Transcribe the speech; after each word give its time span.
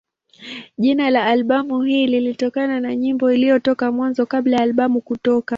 Jina 0.77 1.09
la 1.09 1.23
albamu 1.25 1.81
hii 1.83 2.07
lilitokana 2.07 2.79
na 2.79 2.95
nyimbo 2.95 3.31
iliyotoka 3.31 3.91
Mwanzo 3.91 4.25
kabla 4.25 4.57
ya 4.57 4.63
albamu 4.63 5.01
kutoka. 5.01 5.49